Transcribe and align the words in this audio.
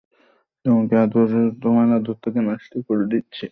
তোমার 1.61 1.87
আদর 1.95 2.15
তাকে 2.23 2.39
নষ্ট 2.49 2.71
করে 2.87 3.05
দিচ্ছে। 3.13 3.45